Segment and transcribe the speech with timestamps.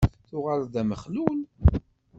[0.29, 1.39] Tuɣaleḍ d amexlul?